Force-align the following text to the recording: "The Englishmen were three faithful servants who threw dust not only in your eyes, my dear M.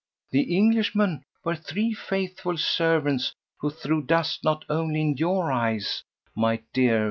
"The 0.31 0.57
Englishmen 0.57 1.23
were 1.43 1.55
three 1.55 1.93
faithful 1.93 2.57
servants 2.57 3.35
who 3.59 3.69
threw 3.69 4.01
dust 4.01 4.43
not 4.43 4.65
only 4.67 4.99
in 4.99 5.17
your 5.17 5.51
eyes, 5.51 6.03
my 6.35 6.63
dear 6.73 6.97
M. 6.97 6.99